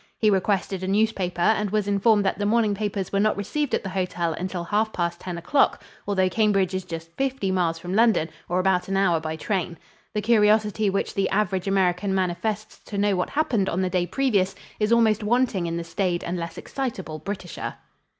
He 0.17 0.31
requested 0.31 0.81
a 0.83 0.87
newspaper 0.87 1.43
and 1.43 1.69
was 1.69 1.87
informed 1.87 2.25
that 2.25 2.39
the 2.39 2.45
morning 2.47 2.73
papers 2.73 3.11
were 3.11 3.19
not 3.19 3.37
received 3.37 3.75
at 3.75 3.83
the 3.83 3.89
hotel 3.89 4.33
until 4.33 4.63
half 4.63 4.91
past 4.91 5.19
ten 5.19 5.37
o'clock, 5.37 5.83
although 6.07 6.27
Cambridge 6.27 6.73
is 6.73 6.83
just 6.83 7.15
fifty 7.17 7.51
miles 7.51 7.77
from 7.77 7.93
London, 7.93 8.27
or 8.49 8.57
about 8.59 8.87
an 8.87 8.97
hour 8.97 9.19
by 9.19 9.35
train. 9.35 9.77
The 10.15 10.23
curiosity 10.23 10.89
which 10.89 11.13
the 11.13 11.29
average 11.29 11.67
American 11.67 12.15
manifests 12.15 12.79
to 12.85 12.97
know 12.97 13.15
what 13.15 13.29
happened 13.29 13.69
on 13.69 13.83
the 13.83 13.91
day 13.91 14.07
previous 14.07 14.55
is 14.79 14.91
almost 14.91 15.21
wanting 15.23 15.67
in 15.67 15.77
the 15.77 15.83
staid 15.83 16.23
and 16.23 16.35
less 16.35 16.57
excitable 16.57 17.19
Britisher. 17.19 17.75